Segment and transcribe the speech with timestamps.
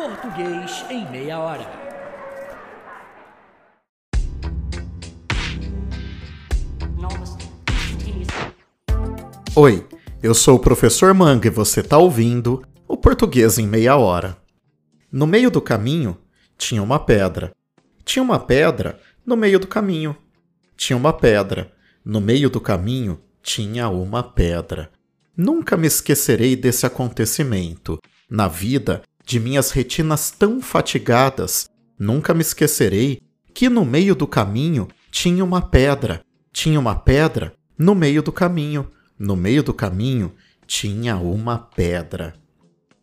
[0.00, 1.66] Português em meia hora.
[9.54, 9.86] Oi,
[10.22, 14.38] eu sou o professor Manga e você está ouvindo o Português em meia hora.
[15.12, 16.16] No meio do caminho
[16.56, 17.54] tinha uma pedra.
[18.02, 20.16] Tinha uma pedra no meio do caminho.
[20.78, 21.70] Tinha uma pedra.
[22.02, 24.90] No meio do caminho tinha uma pedra.
[25.36, 27.98] Nunca me esquecerei desse acontecimento.
[28.30, 33.20] Na vida, de minhas retinas tão fatigadas, nunca me esquecerei
[33.54, 36.20] que no meio do caminho tinha uma pedra.
[36.52, 38.90] Tinha uma pedra no meio do caminho.
[39.16, 40.32] No meio do caminho
[40.66, 42.34] tinha uma pedra.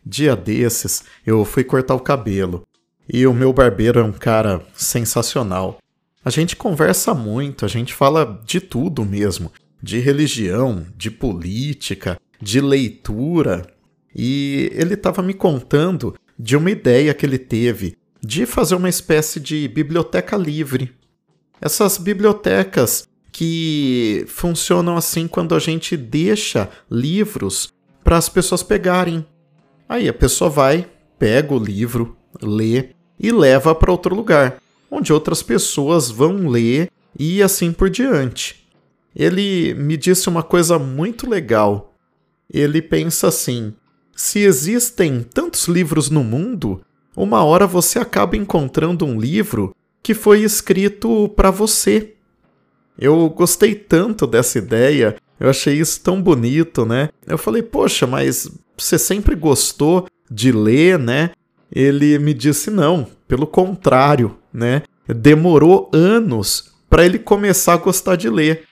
[0.06, 2.68] Dia desses, eu fui cortar o cabelo
[3.08, 5.78] e o meu barbeiro é um cara sensacional.
[6.26, 9.50] A gente conversa muito, a gente fala de tudo mesmo,
[9.82, 13.66] de religião, de política, de leitura,
[14.16, 19.40] e ele estava me contando de uma ideia que ele teve de fazer uma espécie
[19.40, 20.94] de biblioteca livre.
[21.62, 29.26] Essas bibliotecas que funcionam assim quando a gente deixa livros para as pessoas pegarem.
[29.88, 35.42] Aí a pessoa vai, pega o livro, lê e leva para outro lugar, onde outras
[35.42, 38.68] pessoas vão ler e assim por diante.
[39.16, 41.96] Ele me disse uma coisa muito legal.
[42.52, 43.74] Ele pensa assim:
[44.18, 46.82] se existem tantos livros no mundo,
[47.16, 52.16] uma hora você acaba encontrando um livro que foi escrito para você.
[52.98, 57.10] Eu gostei tanto dessa ideia, eu achei isso tão bonito, né?
[57.28, 61.30] Eu falei, poxa, mas você sempre gostou de ler, né?
[61.72, 64.82] Ele me disse não, pelo contrário, né?
[65.08, 68.64] Demorou anos para ele começar a gostar de ler,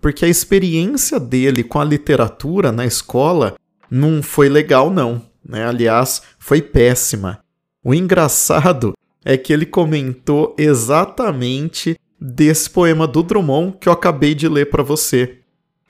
[0.00, 3.54] porque a experiência dele com a literatura na escola
[3.94, 5.22] não foi legal, não.
[5.48, 5.64] Né?
[5.64, 7.38] Aliás, foi péssima.
[7.82, 8.92] O engraçado
[9.24, 14.82] é que ele comentou exatamente desse poema do Drummond que eu acabei de ler para
[14.82, 15.38] você.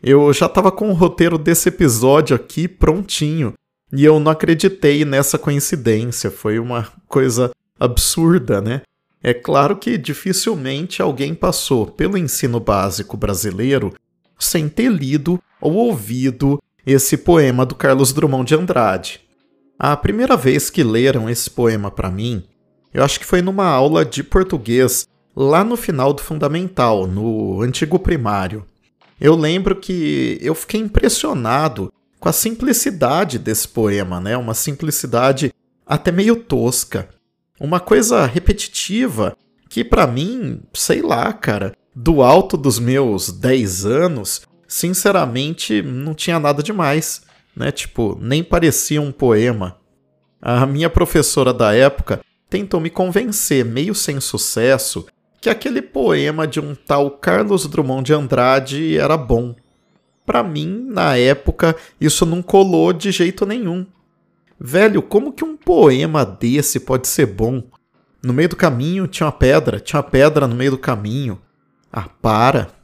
[0.02, 3.54] Eu já estava com o roteiro desse episódio aqui prontinho
[3.90, 6.30] e eu não acreditei nessa coincidência.
[6.30, 8.82] Foi uma coisa absurda, né?
[9.22, 13.94] É claro que dificilmente alguém passou pelo ensino básico brasileiro
[14.38, 19.20] sem ter lido ou ouvido esse poema do Carlos Drummond de Andrade.
[19.78, 22.44] A primeira vez que leram esse poema para mim,
[22.92, 27.98] eu acho que foi numa aula de português lá no final do fundamental, no antigo
[27.98, 28.64] primário.
[29.20, 34.36] Eu lembro que eu fiquei impressionado com a simplicidade desse poema, né?
[34.36, 35.52] Uma simplicidade
[35.86, 37.08] até meio tosca.
[37.58, 39.36] Uma coisa repetitiva
[39.68, 44.42] que para mim, sei lá, cara, do alto dos meus 10 anos,
[44.74, 47.22] sinceramente, não tinha nada demais,
[47.54, 47.70] né?
[47.70, 49.76] Tipo, nem parecia um poema.
[50.42, 52.20] A minha professora da época
[52.50, 55.06] tentou me convencer, meio sem sucesso,
[55.40, 59.54] que aquele poema de um tal Carlos Drummond de Andrade era bom.
[60.26, 63.86] Para mim, na época, isso não colou de jeito nenhum.
[64.58, 67.62] Velho, como que um poema desse pode ser bom?
[68.20, 71.40] No meio do caminho tinha uma pedra, tinha uma pedra no meio do caminho.
[71.92, 72.83] Ah, para!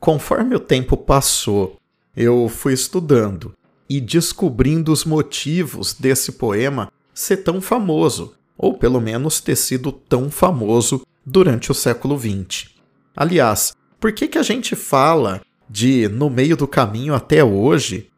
[0.00, 1.76] Conforme o tempo passou,
[2.16, 3.52] eu fui estudando
[3.86, 10.30] e descobrindo os motivos desse poema ser tão famoso, ou pelo menos ter sido tão
[10.30, 12.70] famoso durante o século XX.
[13.14, 18.08] Aliás, por que, que a gente fala de no meio do caminho até hoje?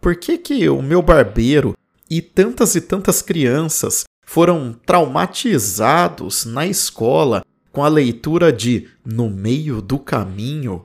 [0.00, 1.76] Por que, que o meu barbeiro
[2.08, 9.82] e tantas e tantas crianças foram traumatizados na escola com a leitura de No meio
[9.82, 10.84] do caminho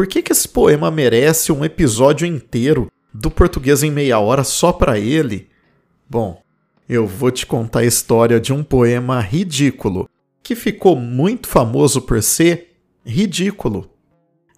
[0.00, 4.72] por que, que esse poema merece um episódio inteiro do português em meia hora só
[4.72, 5.50] para ele?
[6.08, 6.42] Bom,
[6.88, 10.08] eu vou te contar a história de um poema ridículo
[10.42, 13.90] que ficou muito famoso por ser ridículo.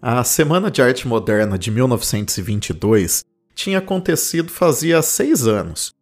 [0.01, 5.93] A Semana de Arte Moderna de 1922 tinha acontecido fazia seis anos.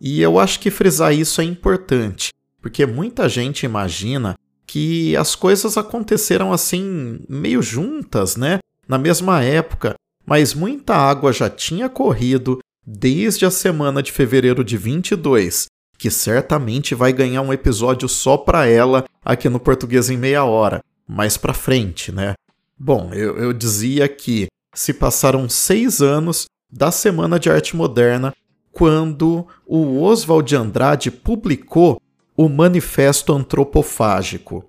[0.00, 2.28] E eu acho que frisar isso é importante,
[2.62, 8.60] porque muita gente imagina que as coisas aconteceram assim, meio juntas, né?
[8.88, 9.94] Na mesma época,
[10.26, 15.66] mas muita água já tinha corrido desde a semana de fevereiro de 22,
[15.98, 20.82] que certamente vai ganhar um episódio só para ela aqui no Português em Meia Hora,
[21.06, 22.34] mais para frente, né?
[22.78, 28.34] Bom, eu, eu dizia que se passaram seis anos da Semana de Arte Moderna
[28.72, 32.00] quando o Oswald de Andrade publicou
[32.36, 34.64] o Manifesto Antropofágico.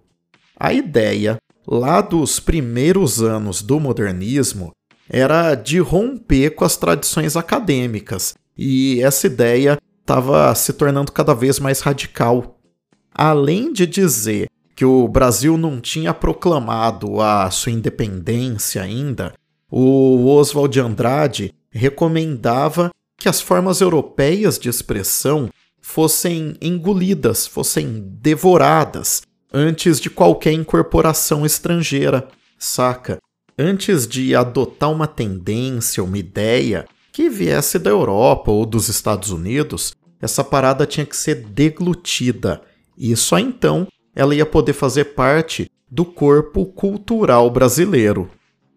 [0.58, 4.72] A ideia lá dos primeiros anos do modernismo
[5.10, 11.60] era de romper com as tradições acadêmicas, e essa ideia estava se tornando cada vez
[11.60, 12.60] mais radical.
[13.14, 19.34] além de dizer que o Brasil não tinha proclamado a sua independência ainda,
[19.72, 25.50] o Oswald de Andrade recomendava que as formas europeias de expressão
[25.82, 29.22] fossem engolidas, fossem devoradas
[29.56, 32.28] antes de qualquer incorporação estrangeira,
[32.60, 33.20] saca?
[33.58, 39.96] Antes de adotar uma tendência, uma ideia que viesse da Europa ou dos Estados Unidos,
[40.22, 42.62] essa parada tinha que ser deglutida
[42.98, 48.30] e só então ela ia poder fazer parte do corpo cultural brasileiro.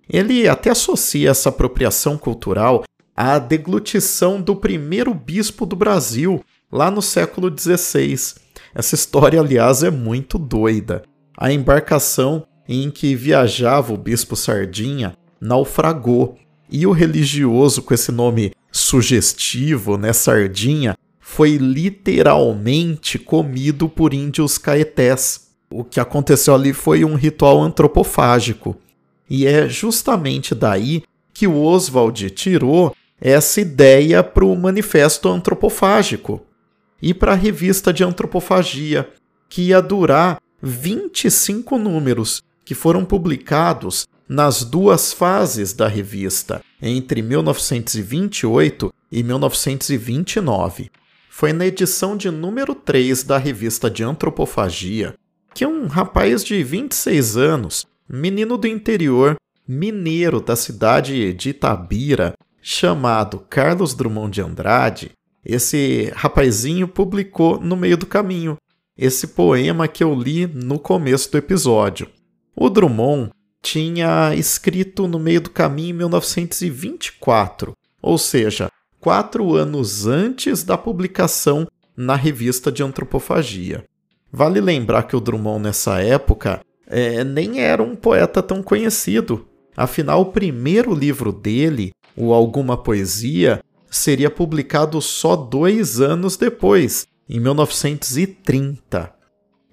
[0.08, 2.84] Ele até associa essa apropriação cultural
[3.16, 6.40] à deglutição do primeiro bispo do Brasil,
[6.70, 8.36] lá no século XVI.
[8.78, 11.02] Essa história, aliás, é muito doida.
[11.36, 16.38] A embarcação em que viajava o bispo Sardinha naufragou,
[16.70, 25.48] e o religioso com esse nome sugestivo, né, Sardinha, foi literalmente comido por índios caetés.
[25.68, 28.76] O que aconteceu ali foi um ritual antropofágico.
[29.28, 31.02] E é justamente daí
[31.34, 36.42] que o Oswald tirou essa ideia para o Manifesto Antropofágico
[37.00, 39.08] e para a revista de antropofagia,
[39.48, 48.92] que ia durar 25 números, que foram publicados nas duas fases da revista, entre 1928
[49.10, 50.90] e 1929
[51.30, 55.14] foi na edição de número 3 da revista de Antropofagia
[55.58, 59.34] que um rapaz de 26 anos, menino do interior,
[59.66, 65.10] mineiro da cidade de Itabira, chamado Carlos Drummond de Andrade,
[65.48, 68.58] esse rapazinho publicou no meio do caminho
[68.96, 72.08] esse poema que eu li no começo do episódio.
[72.54, 73.30] O Drummond
[73.62, 77.72] tinha escrito no meio do caminho em 1924,
[78.02, 78.68] ou seja,
[79.00, 81.66] quatro anos antes da publicação
[81.96, 83.84] na revista de antropofagia.
[84.30, 89.46] Vale lembrar que o Drummond, nessa época, é, nem era um poeta tão conhecido.
[89.76, 93.60] Afinal, o primeiro livro dele, o Alguma Poesia,
[93.90, 99.12] seria publicado só dois anos depois, em 1930.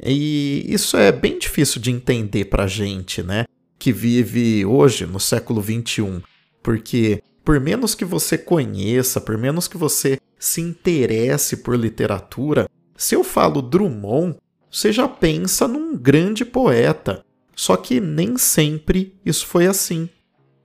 [0.04, 3.46] E isso é bem difícil de entender para gente, né?
[3.80, 6.22] Que vive hoje, no século XXI.
[6.62, 12.68] Porque por menos que você conheça, por menos que você se interesse por literatura,
[12.98, 14.38] se eu falo Drummond,
[14.72, 17.24] você já pensa num grande poeta.
[17.56, 20.10] Só que nem sempre isso foi assim.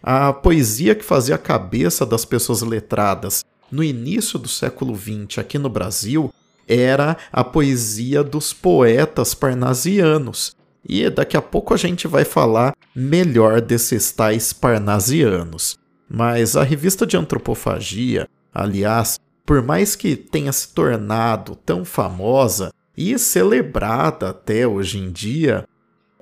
[0.02, 5.58] A poesia que fazia a cabeça das pessoas letradas no início do século XX aqui
[5.58, 6.32] no Brasil
[6.66, 10.56] era a poesia dos poetas parnasianos.
[10.88, 15.76] E daqui a pouco a gente vai falar melhor desses tais parnasianos.
[16.08, 23.18] Mas a revista de antropofagia, aliás, por mais que tenha se tornado tão famosa e
[23.18, 25.66] celebrada até hoje em dia,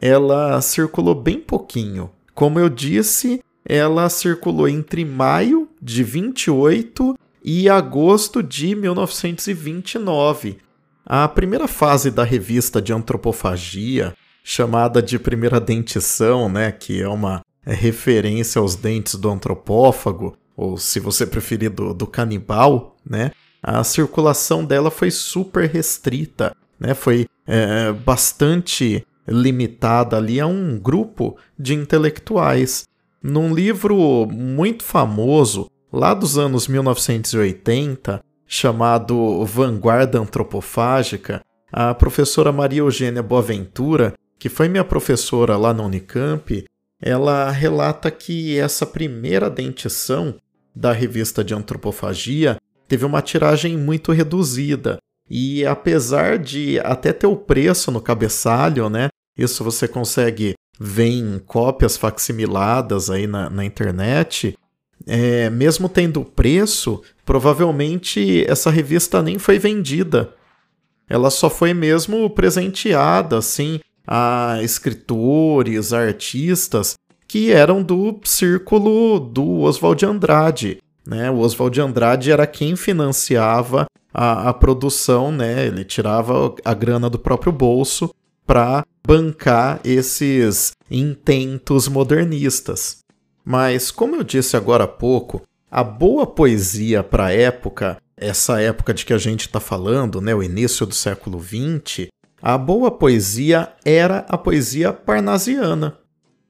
[0.00, 2.10] ela circulou bem pouquinho.
[2.34, 10.56] Como eu disse, ela circulou entre maio de 28 e agosto de 1929.
[11.04, 17.42] A primeira fase da revista de antropofagia, chamada de primeira dentição, né, que é uma
[17.66, 23.30] é referência aos dentes do antropófago, ou se você preferir, do, do canibal, né?
[23.62, 26.94] A circulação dela foi super restrita, né?
[26.94, 32.87] Foi é, bastante limitada ali a um grupo de intelectuais.
[33.22, 43.22] Num livro muito famoso, lá dos anos 1980, chamado Vanguarda Antropofágica, a professora Maria Eugênia
[43.22, 46.64] Boaventura, que foi minha professora lá na Unicamp,
[47.00, 50.34] ela relata que essa primeira dentição
[50.74, 52.56] da revista de antropofagia
[52.86, 54.98] teve uma tiragem muito reduzida.
[55.28, 59.08] E apesar de até ter o preço no cabeçalho, né?
[59.36, 64.56] Isso você consegue ver em cópias facsimiladas aí na, na internet.
[65.06, 70.34] É, mesmo tendo preço, provavelmente essa revista nem foi vendida.
[71.08, 79.98] Ela só foi mesmo presenteada, assim, a escritores, artistas que eram do círculo do Oswald
[79.98, 80.78] de Andrade.
[81.06, 81.30] Né?
[81.30, 85.66] O Oswald de Andrade era quem financiava a, a produção, né?
[85.66, 88.10] ele tirava a grana do próprio bolso
[88.48, 93.00] para bancar esses intentos modernistas.
[93.44, 98.94] Mas, como eu disse agora há pouco, a boa poesia para a época, essa época
[98.94, 102.08] de que a gente está falando, né, o início do século XX,
[102.40, 105.98] a boa poesia era a poesia parnasiana.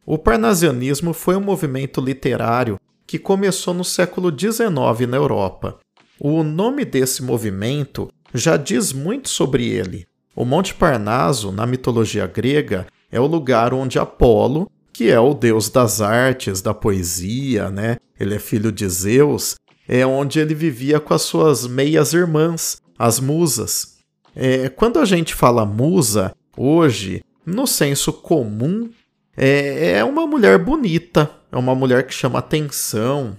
[0.07, 2.79] O parnasianismo foi um movimento literário
[3.09, 5.81] que começou no século XIX na Europa.
[6.21, 10.07] O nome desse movimento já diz muito sobre ele.
[10.41, 15.69] O Monte Parnaso, na mitologia grega, é o lugar onde Apolo, que é o deus
[15.69, 17.97] das artes, da poesia, né?
[18.21, 19.57] Ele é filho de Zeus,
[19.89, 23.97] é onde ele vivia com as suas meias irmãs, as musas.
[24.33, 28.89] É, quando a gente fala musa, hoje, no senso comum,
[29.37, 33.37] é, é uma mulher bonita, é uma mulher que chama atenção,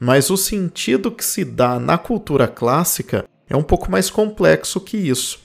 [0.00, 4.96] mas o sentido que se dá na cultura clássica é um pouco mais complexo que
[4.96, 5.41] isso.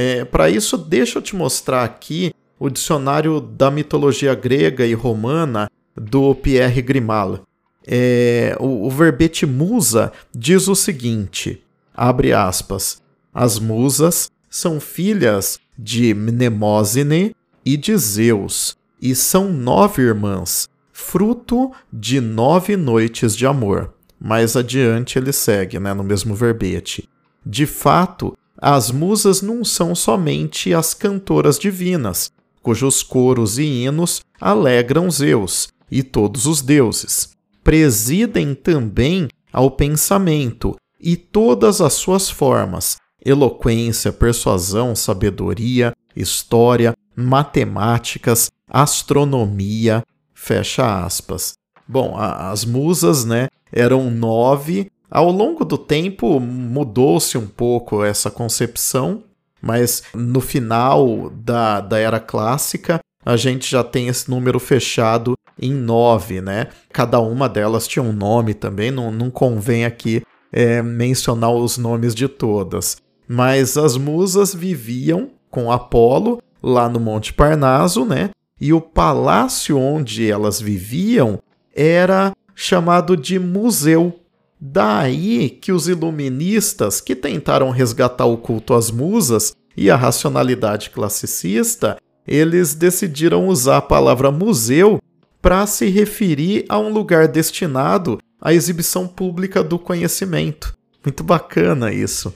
[0.00, 5.68] É, Para isso, deixa eu te mostrar aqui o dicionário da mitologia grega e romana
[5.96, 7.40] do Pierre Grimal.
[7.84, 13.02] É, o, o verbete musa diz o seguinte: abre aspas,
[13.34, 17.34] as musas são filhas de Mnemosine
[17.66, 23.92] e de Zeus, e são nove irmãs, fruto de nove noites de amor.
[24.20, 27.08] Mais adiante ele segue, né, no mesmo verbete.
[27.44, 32.30] De fato, as musas não são somente as cantoras divinas,
[32.62, 37.30] cujos coros e hinos alegram Zeus e todos os deuses.
[37.62, 50.02] Presidem também ao pensamento e todas as suas formas, eloquência, persuasão, sabedoria, história, matemáticas, astronomia,
[50.34, 51.54] fecha aspas.
[51.86, 54.90] Bom, as musas, né, eram nove.
[55.10, 59.24] Ao longo do tempo mudou-se um pouco essa concepção,
[59.60, 65.72] mas no final da, da era clássica a gente já tem esse número fechado em
[65.72, 66.68] nove, né?
[66.92, 70.22] Cada uma delas tinha um nome também, não, não convém aqui
[70.52, 72.96] é, mencionar os nomes de todas.
[73.26, 78.30] Mas as musas viviam com Apolo lá no Monte Parnaso, né?
[78.60, 81.38] E o palácio onde elas viviam
[81.74, 84.18] era chamado de museu.
[84.60, 91.96] Daí que os iluministas, que tentaram resgatar o culto às musas e a racionalidade classicista,
[92.26, 95.00] eles decidiram usar a palavra museu
[95.40, 100.76] para se referir a um lugar destinado à exibição pública do conhecimento.
[101.04, 102.34] Muito bacana isso.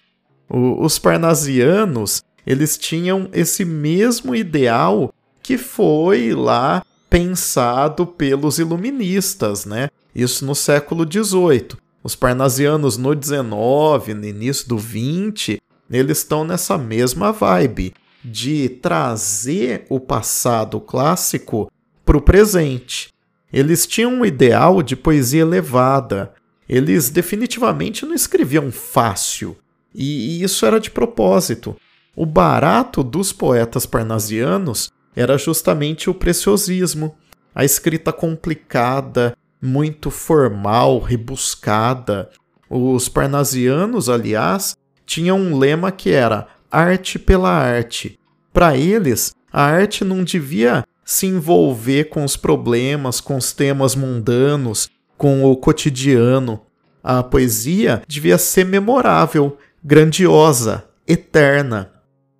[0.48, 5.12] O, os parnasianos eles tinham esse mesmo ideal
[5.42, 9.88] que foi lá pensado pelos iluministas, né?
[10.14, 11.76] Isso no século XVIII.
[12.02, 15.58] Os parnasianos no XIX, no início do XX,
[15.90, 17.94] eles estão nessa mesma vibe
[18.24, 21.70] de trazer o passado clássico
[22.04, 23.10] para o presente.
[23.52, 26.32] Eles tinham um ideal de poesia elevada.
[26.68, 29.56] Eles definitivamente não escreviam fácil.
[29.94, 31.76] E isso era de propósito.
[32.16, 37.14] O barato dos poetas parnasianos era justamente o preciosismo,
[37.54, 42.28] a escrita complicada, muito formal, rebuscada.
[42.68, 44.76] Os parnasianos, aliás,
[45.06, 48.18] tinham um lema que era arte pela arte.
[48.52, 54.90] Para eles, a arte não devia se envolver com os problemas, com os temas mundanos,
[55.16, 56.60] com o cotidiano.
[57.02, 61.92] A poesia devia ser memorável, grandiosa, eterna.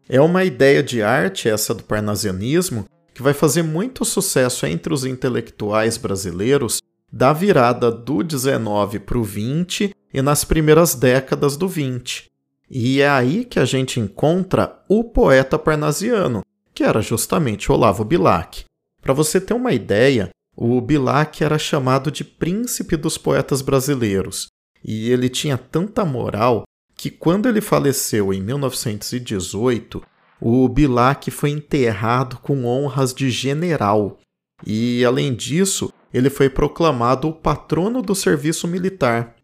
[0.08, 5.04] É uma ideia de arte, essa do parnasianismo, que vai fazer muito sucesso entre os
[5.04, 6.81] intelectuais brasileiros
[7.12, 12.30] da virada do 19 para o 20 e nas primeiras décadas do 20.
[12.70, 16.42] E é aí que a gente encontra o poeta parnasiano,
[16.72, 18.64] que era justamente Olavo Bilac.
[19.02, 24.46] Para você ter uma ideia, o Bilac era chamado de príncipe dos poetas brasileiros,
[24.82, 26.64] e ele tinha tanta moral
[26.96, 30.02] que quando ele faleceu em 1918,
[30.40, 34.18] o Bilac foi enterrado com honras de general.
[34.64, 39.34] E, além disso, ele foi proclamado o patrono do serviço militar.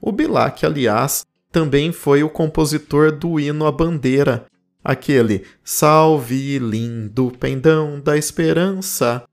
[0.00, 4.46] O Bilac, aliás, também foi o compositor do hino à bandeira,
[4.84, 9.24] aquele Salve lindo pendão da esperança.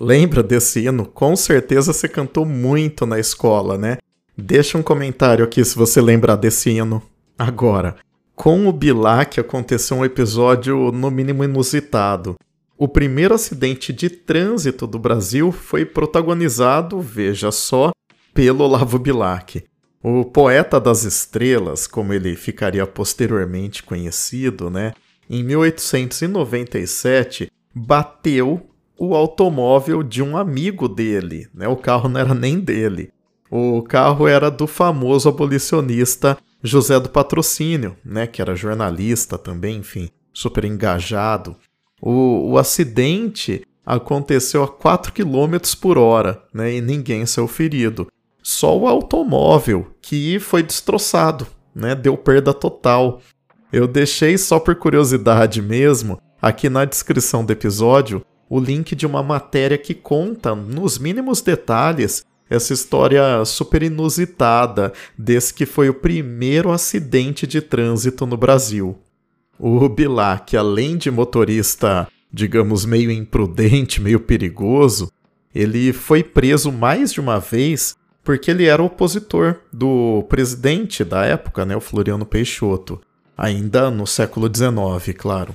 [0.00, 1.04] Lembra desse hino?
[1.04, 3.98] Com certeza você cantou muito na escola, né?
[4.36, 7.02] Deixa um comentário aqui se você lembrar desse hino.
[7.36, 7.96] Agora,
[8.34, 12.36] com o Bilac aconteceu um episódio no mínimo inusitado.
[12.80, 17.90] O primeiro acidente de trânsito do Brasil foi protagonizado, veja só,
[18.32, 19.64] pelo Olavo Bilac.
[20.00, 24.92] O poeta das estrelas, como ele ficaria posteriormente conhecido, né,
[25.28, 31.66] em 1897 bateu o automóvel de um amigo dele, né?
[31.66, 33.10] O carro não era nem dele.
[33.50, 40.08] O carro era do famoso abolicionista José do Patrocínio, né, que era jornalista também, enfim,
[40.32, 41.56] super engajado.
[42.00, 48.06] O, o acidente aconteceu a 4 km por hora, né, e ninguém saiu ferido.
[48.42, 53.20] Só o automóvel que foi destroçado, né, deu perda total.
[53.72, 59.22] Eu deixei só por curiosidade mesmo, aqui na descrição do episódio, o link de uma
[59.22, 66.72] matéria que conta, nos mínimos detalhes, essa história super inusitada desse que foi o primeiro
[66.72, 68.98] acidente de trânsito no Brasil.
[69.58, 75.10] O Bilac, além de motorista, digamos, meio imprudente, meio perigoso,
[75.54, 81.64] ele foi preso mais de uma vez porque ele era opositor do presidente da época,
[81.64, 83.00] né, o Floriano Peixoto,
[83.36, 85.54] ainda no século XIX, claro.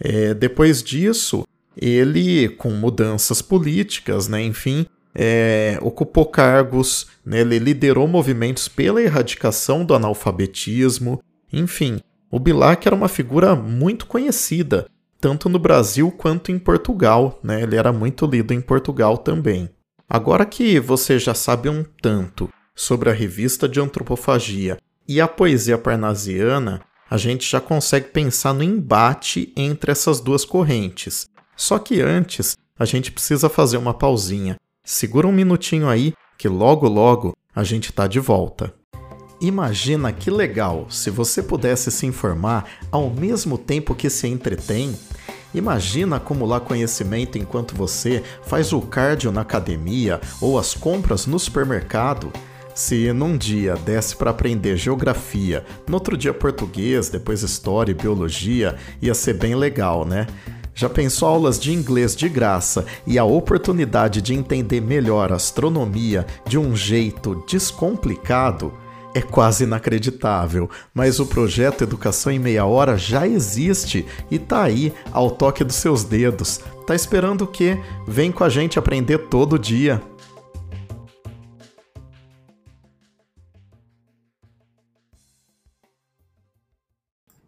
[0.00, 8.08] É, depois disso, ele, com mudanças políticas, né, enfim, é, ocupou cargos, né, ele liderou
[8.08, 14.86] movimentos pela erradicação do analfabetismo, enfim, o Bilac era uma figura muito conhecida,
[15.20, 19.70] tanto no Brasil quanto em Portugal, né, ele era muito lido em Portugal também.
[20.08, 25.76] Agora que você já sabe um tanto sobre a revista de antropofagia e a poesia
[25.76, 26.80] parnasiana,
[27.10, 31.28] a gente já consegue pensar no embate entre essas duas correntes.
[31.56, 34.56] Só que antes, a gente precisa fazer uma pausinha.
[34.84, 38.72] Segura um minutinho aí, que logo logo a gente tá de volta.
[39.40, 44.96] Imagina que legal se você pudesse se informar ao mesmo tempo que se entretém
[45.54, 52.30] Imagina acumular conhecimento enquanto você faz o cardio na academia ou as compras no supermercado.
[52.74, 58.76] Se num dia desse para aprender geografia, no outro dia português, depois história e biologia,
[59.00, 60.26] ia ser bem legal, né?
[60.74, 66.56] Já pensou aulas de inglês de graça e a oportunidade de entender melhor astronomia de
[66.56, 68.72] um jeito descomplicado?
[69.18, 74.94] É quase inacreditável, mas o projeto Educação em Meia Hora já existe e tá aí
[75.12, 76.60] ao toque dos seus dedos.
[76.86, 77.76] Tá esperando o quê?
[78.06, 80.00] Vem com a gente aprender todo dia.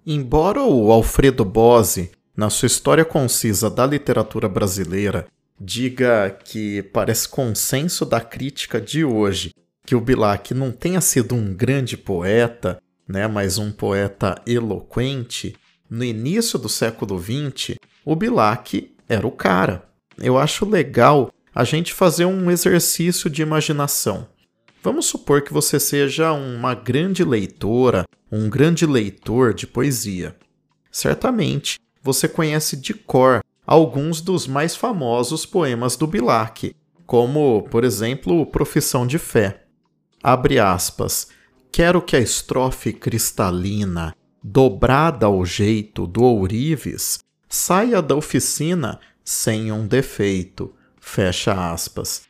[0.04, 5.28] Embora o Alfredo Bose, na sua história concisa da literatura brasileira,
[5.60, 9.52] diga que parece consenso da crítica de hoje
[9.90, 15.56] que o Bilac não tenha sido um grande poeta, né, mas um poeta eloquente,
[15.90, 17.74] no início do século XX,
[18.04, 19.88] o Bilac era o cara.
[20.16, 24.28] Eu acho legal a gente fazer um exercício de imaginação.
[24.80, 30.36] Vamos supor que você seja uma grande leitora, um grande leitor de poesia.
[30.88, 38.46] Certamente você conhece de cor alguns dos mais famosos poemas do Bilac, como, por exemplo,
[38.46, 39.66] Profissão de Fé.
[40.22, 41.28] Abre aspas.
[41.72, 49.86] Quero que a estrofe cristalina, dobrada ao jeito do ourives, saia da oficina sem um
[49.86, 50.74] defeito.
[51.00, 52.22] Fecha aspas.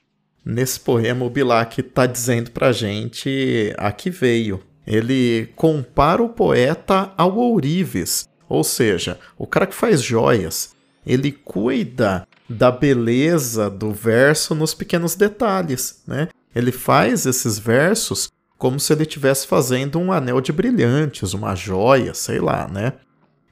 [0.45, 4.63] Nesse poema, o Bilac está dizendo pra gente a que veio.
[4.87, 10.75] Ele compara o poeta ao ourives, ou seja, o cara que faz joias.
[11.05, 16.29] Ele cuida da beleza do verso nos pequenos detalhes, né?
[16.55, 22.13] Ele faz esses versos como se ele estivesse fazendo um anel de brilhantes, uma joia,
[22.13, 22.93] sei lá, né?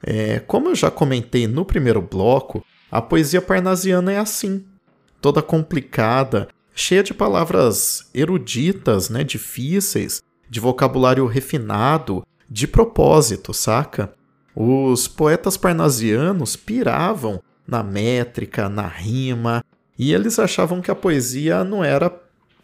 [0.03, 4.63] É, como eu já comentei no primeiro bloco, a poesia parnasiana é assim,
[5.19, 14.13] toda complicada, cheia de palavras eruditas, né, difíceis, de vocabulário refinado, de propósito, saca?
[14.55, 19.63] Os poetas parnasianos piravam na métrica, na rima,
[19.97, 22.09] e eles achavam que a poesia não era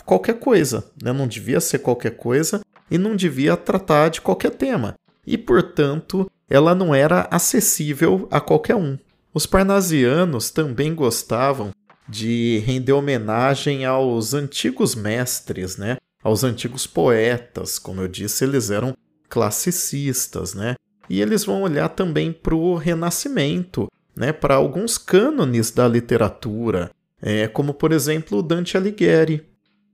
[0.06, 1.12] qualquer coisa, né?
[1.12, 6.76] não devia ser qualquer coisa e não devia tratar de qualquer tema, e portanto ela
[6.76, 8.98] não era acessível a qualquer um.
[9.34, 11.72] Os parnasianos também gostavam
[12.08, 15.98] de render homenagem aos antigos mestres, né?
[16.24, 18.96] aos antigos poetas, como eu disse, eles eram
[19.30, 20.76] classicistas, né?
[21.08, 24.34] E eles vão olhar também para o Renascimento, né?
[24.34, 26.90] para alguns cânones da literatura,
[27.22, 29.46] é, como por exemplo Dante Alighieri,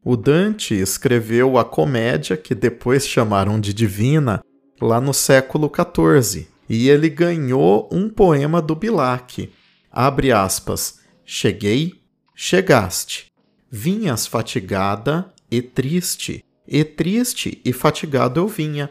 [0.03, 4.43] o Dante escreveu a comédia que depois chamaram de Divina
[4.81, 9.51] lá no século XIV, e ele ganhou um poema do Bilac.
[9.91, 10.99] Abre aspas.
[11.23, 12.01] Cheguei,
[12.33, 13.31] chegaste.
[13.69, 18.89] Vinhas fatigada e triste, e triste e fatigado eu vinha.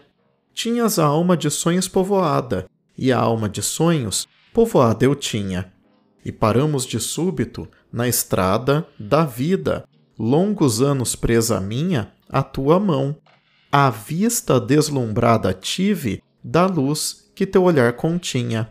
[0.55, 5.73] Tinhas a alma de sonhos povoada, e a alma de sonhos povoada eu tinha.
[6.25, 9.85] E paramos de súbito na estrada da vida,
[10.23, 13.17] longos anos presa minha, a tua mão.
[13.73, 18.69] A vista deslumbrada tive da luz que teu olhar continha.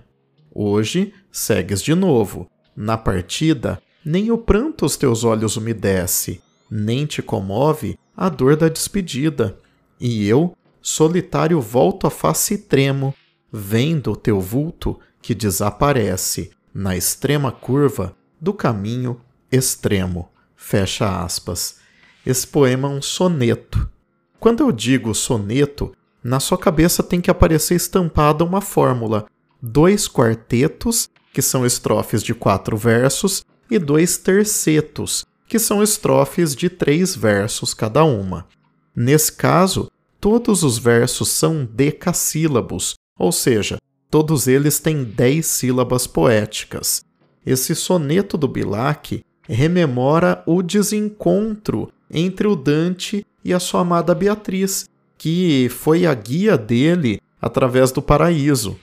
[0.53, 2.47] Hoje segues de novo.
[2.75, 8.69] Na partida, nem o pranto os teus olhos umedece, nem te comove a dor da
[8.69, 9.57] despedida.
[9.99, 13.11] E eu, solitário, volto a face e tremo,
[13.51, 19.19] vendo o teu vulto que desaparece na extrema curva do caminho
[19.51, 20.29] extremo.
[20.61, 21.77] Fecha aspas.
[22.25, 23.89] Esse poema é um soneto.
[24.39, 29.25] Quando eu digo soneto, na sua cabeça tem que aparecer estampada uma fórmula:
[29.61, 33.41] dois quartetos, que são estrofes de quatro versos,
[33.71, 38.45] e dois tercetos, que são estrofes de três versos cada uma.
[38.93, 43.77] Nesse caso, todos os versos são decassílabos, ou seja,
[44.11, 47.01] todos eles têm dez sílabas poéticas.
[47.45, 54.89] Esse soneto do Bilac rememora o desencontro entre o Dante e a sua amada Beatriz,
[55.17, 58.77] que foi a guia dele através do paraíso.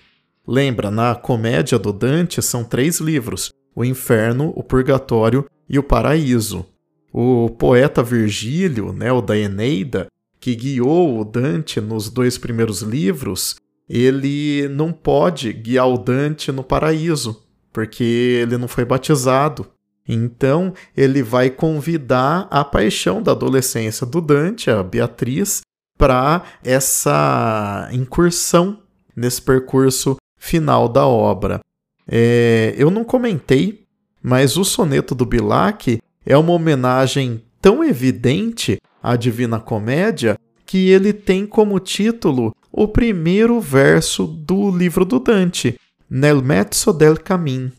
[0.47, 6.65] Lembra, na comédia do Dante são três livros: o Inferno, o Purgatório e o Paraíso.
[7.13, 10.07] O poeta Virgílio, né, o da Eneida,
[10.39, 13.57] que guiou o Dante nos dois primeiros livros,
[13.89, 19.67] ele não pode guiar o Dante no paraíso, porque ele não foi batizado.
[20.09, 25.63] Então, ele vai convidar a paixão da adolescência do Dante, a Beatriz,
[25.99, 28.81] para essa incursão
[29.17, 31.61] nesse percurso final da obra.
[32.07, 33.85] É, eu não comentei,
[34.23, 41.13] mas o soneto do Bilac é uma homenagem tão evidente à Divina Comédia que ele
[41.13, 47.73] tem como título o primeiro verso do livro do Dante, Nel mezzo del camin.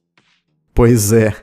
[0.74, 1.34] Pois é,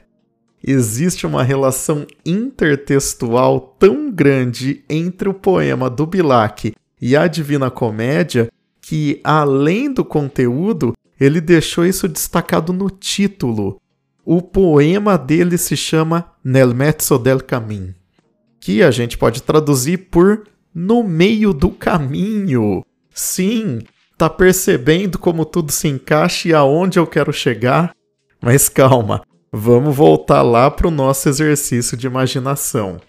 [0.67, 8.49] existe uma relação intertextual tão grande entre o poema do Bilac e a Divina Comédia
[8.81, 13.81] que, além do conteúdo, ele deixou isso destacado no título.
[14.25, 17.95] O poema dele se chama Nel mezzo del camin,
[18.59, 22.83] que a gente pode traduzir por No meio do caminho.
[23.15, 23.81] Sim,
[24.19, 27.95] tá percebendo como tudo se encaixa e aonde eu quero chegar?
[28.43, 29.23] Mas calma,
[29.57, 33.01] Vamos voltar lá para o nosso exercício de imaginação.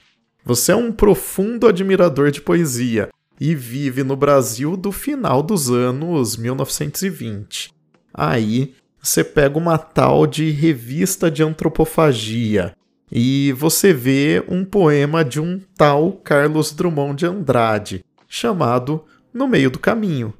[0.45, 3.09] Você é um profundo admirador de poesia
[3.41, 7.73] e vive no Brasil do final dos anos 1920.
[8.13, 12.75] Aí você pega uma tal de revista de antropofagia
[13.11, 19.03] e você vê um poema de um tal Carlos Drummond de Andrade, chamado
[19.33, 20.31] No Meio do Caminho.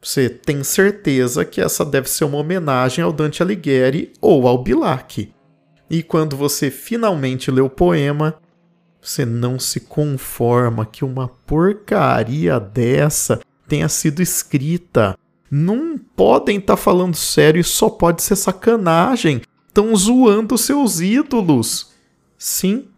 [0.00, 5.30] Você tem certeza que essa deve ser uma homenagem ao Dante Alighieri ou ao Bilac.
[5.92, 8.36] E quando você finalmente lê o poema,
[8.98, 15.14] você não se conforma que uma porcaria dessa tenha sido escrita.
[15.50, 19.42] Não podem estar tá falando sério e só pode ser sacanagem.
[19.68, 21.92] Estão zoando seus ídolos.
[22.38, 22.88] Sim,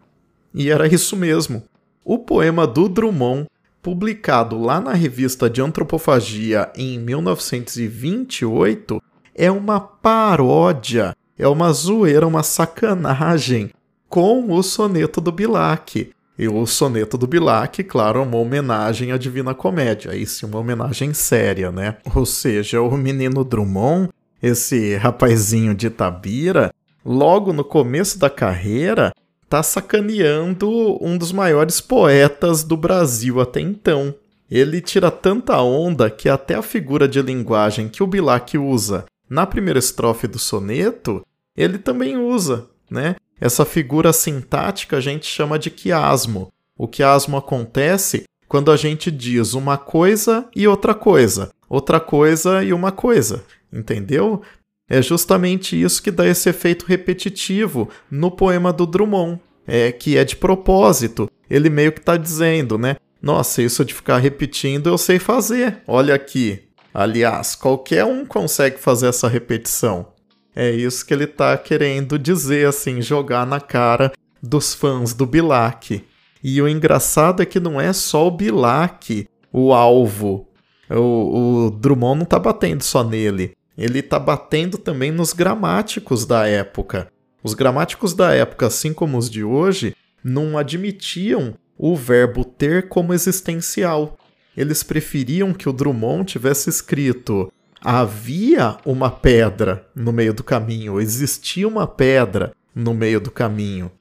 [0.53, 1.63] e era isso mesmo.
[2.01, 3.49] O poema do Drummond,
[3.81, 9.03] publicado lá na revista de Antropofagia em 1928,
[9.35, 13.71] é uma paródia é uma zoeira, uma sacanagem
[14.07, 16.11] com o soneto do Bilac.
[16.37, 20.15] E o soneto do Bilac, claro, é uma homenagem à Divina Comédia.
[20.15, 21.97] Isso, uma homenagem séria, né?
[22.13, 24.09] Ou seja, o menino Drummond,
[24.41, 26.73] esse rapazinho de Tabira,
[27.05, 29.13] logo no começo da carreira,
[29.49, 34.13] tá sacaneando um dos maiores poetas do Brasil até então.
[34.51, 39.45] Ele tira tanta onda que até a figura de linguagem que o Bilac usa na
[39.45, 43.15] primeira estrofe do soneto, ele também usa, né?
[43.39, 46.51] Essa figura sintática a gente chama de quiasmo.
[46.77, 52.71] O quiasmo acontece quando a gente diz uma coisa e outra coisa, outra coisa e
[52.71, 54.41] uma coisa, entendeu?
[54.87, 60.23] É justamente isso que dá esse efeito repetitivo no poema do Drummond, é que é
[60.23, 61.29] de propósito.
[61.49, 62.97] Ele meio que está dizendo, né?
[63.21, 65.81] Nossa, isso de ficar repetindo eu sei fazer.
[65.87, 66.64] Olha aqui,
[66.97, 70.13] Aliás, qualquer um consegue fazer essa repetição.
[70.55, 76.01] É isso que ele tá querendo dizer, assim, jogar na cara dos fãs do Bilac.
[76.41, 80.47] E o engraçado é que não é só o Bilac o alvo.
[80.89, 83.57] O, o Drummond não tá batendo só nele.
[83.77, 87.11] Ele tá batendo também nos gramáticos da época.
[87.43, 93.13] Os gramáticos da época, assim como os de hoje, não admitiam o verbo ter como
[93.13, 94.17] existencial
[94.55, 97.51] eles preferiam que o Drummond tivesse escrito
[97.85, 103.91] havia uma pedra no meio do caminho, existia uma pedra no meio do caminho.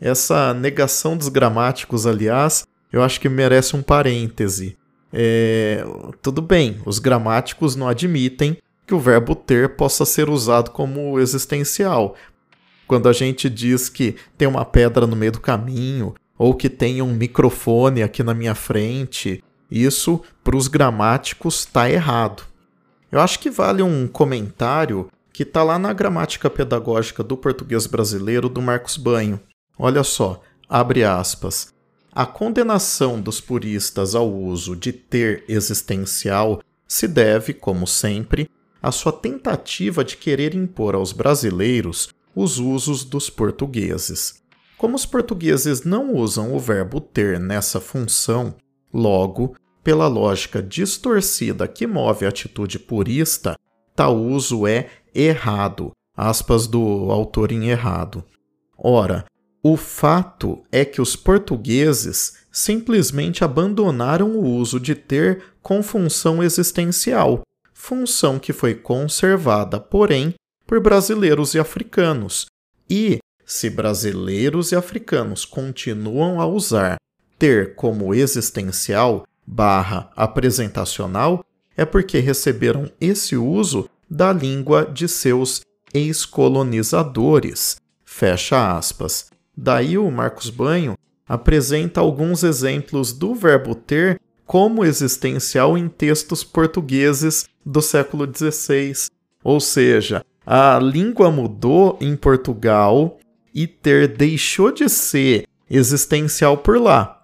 [0.00, 4.78] Essa negação dos gramáticos, aliás, eu acho que merece um parêntese.
[5.12, 5.84] É,
[6.22, 8.56] tudo bem, os gramáticos não admitem
[8.86, 12.14] que o verbo ter possa ser usado como existencial.
[12.86, 17.02] Quando a gente diz que tem uma pedra no meio do caminho, ou que tem
[17.02, 22.42] um microfone aqui na minha frente, isso, para os gramáticos, está errado.
[23.10, 28.48] Eu acho que vale um comentário que está lá na gramática pedagógica do português brasileiro
[28.48, 29.40] do Marcos Banho.
[29.78, 31.72] Olha só, abre aspas.
[32.12, 38.50] A condenação dos puristas ao uso de ter existencial se deve, como sempre,
[38.82, 44.42] à sua tentativa de querer impor aos brasileiros os usos dos portugueses.
[44.76, 48.54] Como os portugueses não usam o verbo ter nessa função,
[48.92, 53.56] logo, pela lógica distorcida que move a atitude purista,
[53.94, 58.24] tal uso é errado, aspas do autor em errado.
[58.76, 59.24] Ora,
[59.62, 67.42] o fato é que os portugueses simplesmente abandonaram o uso de ter com função existencial,
[67.74, 70.34] função que foi conservada, porém,
[70.66, 72.46] por brasileiros e africanos.
[72.88, 76.96] E, se brasileiros e africanos continuam a usar
[77.38, 81.44] ter como existencial barra apresentacional,
[81.76, 85.62] é porque receberam esse uso da língua de seus
[85.94, 87.76] ex-colonizadores.
[88.04, 89.30] Fecha aspas.
[89.56, 90.96] Daí o Marcos Banho
[91.26, 98.94] apresenta alguns exemplos do verbo ter como existencial em textos portugueses do século XVI.
[99.44, 103.18] Ou seja, a língua mudou em Portugal
[103.54, 107.17] e ter deixou de ser existencial por lá.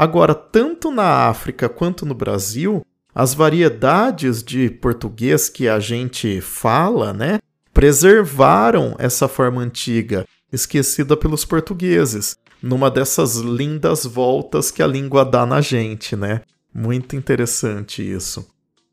[0.00, 2.80] Agora, tanto na África quanto no Brasil,
[3.14, 7.38] as variedades de português que a gente fala, né,
[7.70, 15.44] preservaram essa forma antiga esquecida pelos portugueses, numa dessas lindas voltas que a língua dá
[15.44, 16.40] na gente, né?
[16.72, 18.48] Muito interessante isso.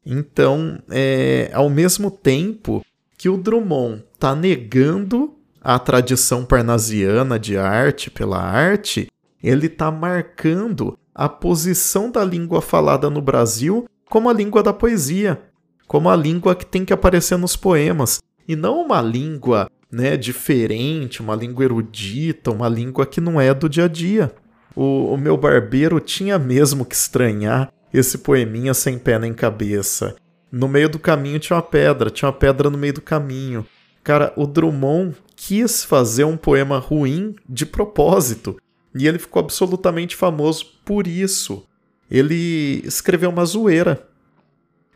[0.05, 2.85] Então, é, ao mesmo tempo
[3.17, 9.07] que o Drummond está negando a tradição parnasiana de arte pela arte,
[9.41, 15.41] ele está marcando a posição da língua falada no Brasil como a língua da poesia,
[15.87, 21.21] como a língua que tem que aparecer nos poemas, e não uma língua né, diferente,
[21.21, 24.31] uma língua erudita, uma língua que não é do dia a dia.
[24.75, 30.15] O, o meu barbeiro tinha mesmo que estranhar esse poeminha sem pé nem cabeça.
[30.51, 33.65] No meio do caminho tinha uma pedra, tinha uma pedra no meio do caminho.
[34.03, 38.55] Cara, o Drummond quis fazer um poema ruim de propósito.
[38.97, 41.65] E ele ficou absolutamente famoso por isso.
[42.09, 44.07] Ele escreveu uma zoeira.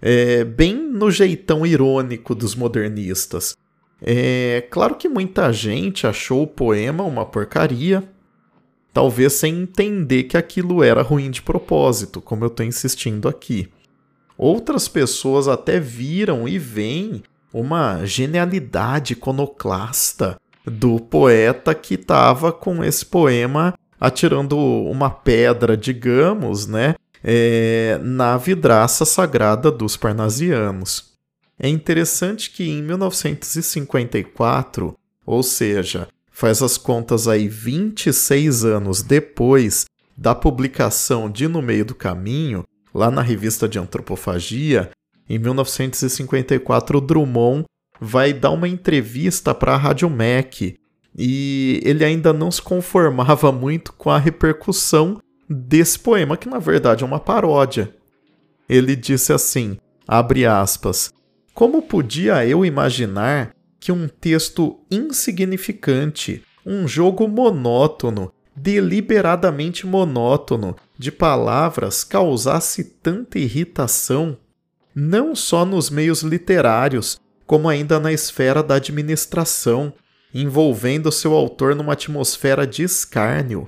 [0.01, 3.55] É, bem no jeitão irônico dos modernistas.
[4.01, 8.03] É claro que muita gente achou o poema uma porcaria,
[8.91, 13.69] talvez sem entender que aquilo era ruim de propósito, como eu estou insistindo aqui.
[14.35, 17.21] Outras pessoas até viram e veem
[17.53, 26.95] uma genialidade iconoclasta do poeta que estava com esse poema atirando uma pedra, digamos, né,
[27.23, 31.11] é, na vidraça sagrada dos parnasianos.
[31.59, 39.85] É interessante que em 1954, ou seja, faz as contas aí 26 anos depois
[40.17, 44.89] da publicação de No Meio do Caminho, lá na revista de Antropofagia,
[45.29, 47.65] em 1954 o Drummond
[47.99, 50.59] vai dar uma entrevista para a Rádio Mac
[51.17, 57.03] e ele ainda não se conformava muito com a repercussão desse poema, que na verdade
[57.03, 57.93] é uma paródia.
[58.69, 61.13] Ele disse assim, abre aspas,
[61.53, 72.03] como podia eu imaginar que um texto insignificante, um jogo monótono, deliberadamente monótono, de palavras
[72.03, 74.37] causasse tanta irritação?
[74.95, 79.93] Não só nos meios literários, como ainda na esfera da administração,
[80.33, 83.67] envolvendo seu autor numa atmosfera de escárnio.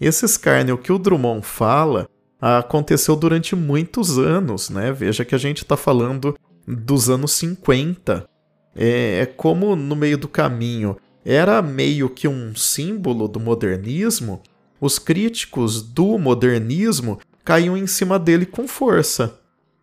[0.00, 2.08] Esse escárnio que o Drummond fala
[2.40, 4.92] aconteceu durante muitos anos, né?
[4.92, 8.28] Veja que a gente está falando dos anos 50.
[8.74, 14.40] É, é como no meio do caminho era meio que um símbolo do modernismo,
[14.80, 19.40] os críticos do modernismo caíam em cima dele com força.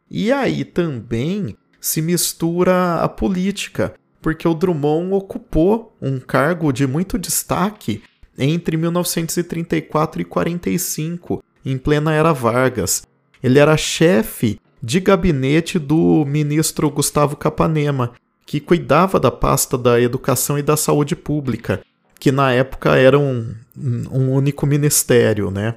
[0.09, 7.19] E aí também se mistura a política, porque o Drummond ocupou um cargo de muito
[7.19, 8.01] destaque
[8.37, 13.03] entre 1934 e 45, em plena era Vargas.
[13.43, 18.13] Ele era chefe de gabinete do ministro Gustavo Capanema,
[18.45, 21.81] que cuidava da pasta da educação e da saúde pública,
[22.17, 25.75] que na época era um, um único ministério, né?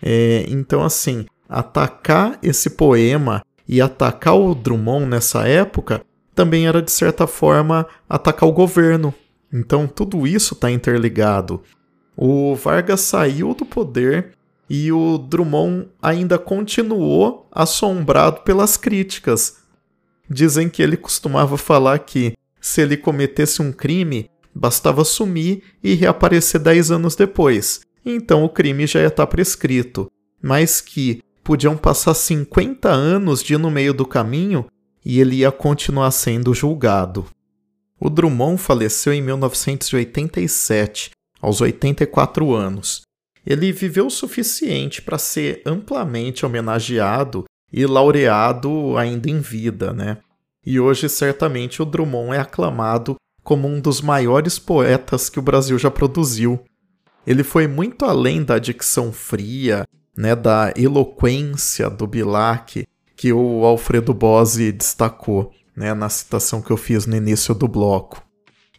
[0.00, 6.02] É, então, assim, atacar esse poema e atacar o Drummond nessa época
[6.34, 9.14] também era, de certa forma, atacar o governo.
[9.52, 11.62] Então, tudo isso está interligado.
[12.16, 14.32] O Vargas saiu do poder
[14.68, 19.58] e o Drummond ainda continuou assombrado pelas críticas.
[20.28, 26.60] dizem que ele costumava falar que se ele cometesse um crime, bastava sumir e reaparecer
[26.60, 27.80] 10 anos depois.
[28.06, 30.08] Então o crime já ia estar prescrito.
[30.40, 34.66] Mas que podiam passar 50 anos de ir no meio do caminho
[35.04, 37.26] e ele ia continuar sendo julgado.
[37.98, 41.10] O Drummond faleceu em 1987,
[41.40, 43.02] aos 84 anos.
[43.44, 50.18] Ele viveu o suficiente para ser amplamente homenageado e laureado ainda em vida, né?
[50.64, 55.78] E hoje certamente o Drummond é aclamado como um dos maiores poetas que o Brasil
[55.78, 56.62] já produziu.
[57.26, 59.84] Ele foi muito além da dicção fria,
[60.16, 62.86] né, da eloquência do Bilac
[63.20, 68.24] que o Alfredo Bose destacou, né, na citação que eu fiz no início do bloco.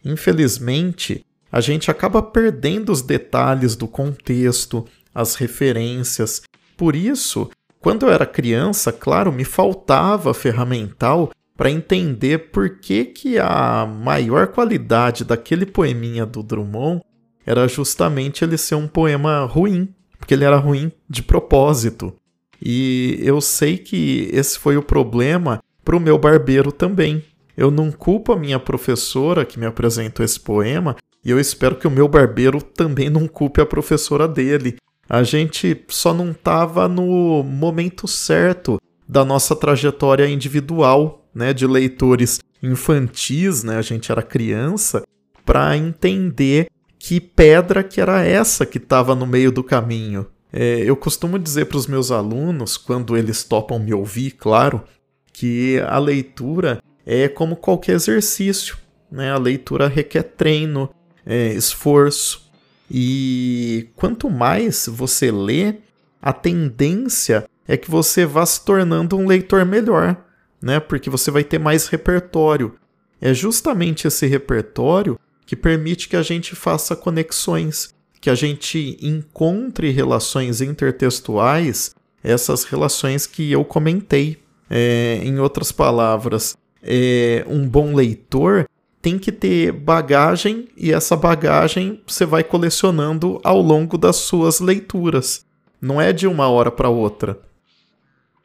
[0.04, 6.41] Infelizmente, a gente acaba perdendo os detalhes do contexto, as referências.
[6.75, 13.38] Por isso, quando eu era criança, claro, me faltava ferramental para entender por que, que
[13.38, 17.04] a maior qualidade daquele poeminha do Drummond
[17.45, 22.15] era justamente ele ser um poema ruim, porque ele era ruim de propósito.
[22.62, 27.24] E eu sei que esse foi o problema para o meu barbeiro também.
[27.58, 31.88] Eu não culpo a minha professora que me apresentou esse poema, e eu espero que
[31.88, 34.78] o meu barbeiro também não culpe a professora dele.
[35.10, 42.39] A gente só não estava no momento certo da nossa trajetória individual, né, de leitores
[42.63, 45.04] infantis, né, a gente era criança,
[45.45, 50.28] para entender que pedra que era essa que estava no meio do caminho.
[50.54, 54.84] É, eu costumo dizer para os meus alunos, quando eles topam me ouvir, claro,
[55.32, 58.78] que a leitura é como qualquer exercício.
[59.12, 59.32] Né?
[59.32, 60.90] A leitura requer treino,
[61.26, 62.50] é, esforço.
[62.90, 65.76] E quanto mais você lê,
[66.22, 70.18] a tendência é que você vá se tornando um leitor melhor,
[70.62, 70.80] né?
[70.80, 72.76] Porque você vai ter mais repertório.
[73.22, 79.90] É justamente esse repertório que permite que a gente faça conexões, que a gente encontre
[79.90, 84.40] relações intertextuais, essas relações que eu comentei.
[84.70, 88.70] É, em outras palavras, é, um bom leitor
[89.02, 95.44] tem que ter bagagem e essa bagagem você vai colecionando ao longo das suas leituras.
[95.82, 97.38] Não é de uma hora para outra.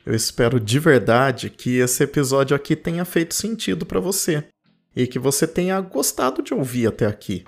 [0.05, 4.45] Eu espero de verdade que esse episódio aqui tenha feito sentido para você
[4.97, 7.45] e que você tenha gostado de ouvir até aqui.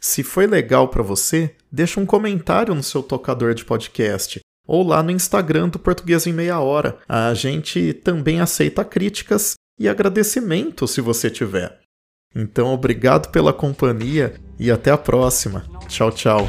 [0.00, 5.02] Se foi legal para você, deixa um comentário no seu tocador de podcast ou lá
[5.02, 6.98] no Instagram do Português em Meia Hora.
[7.08, 11.80] A gente também aceita críticas e agradecimento se você tiver.
[12.34, 15.64] Então, obrigado pela companhia e até a próxima.
[15.88, 16.48] Tchau, tchau.